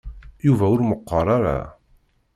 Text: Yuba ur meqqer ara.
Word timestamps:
Yuba 0.45 0.65
ur 0.73 0.81
meqqer 0.83 1.27
ara. 1.37 1.57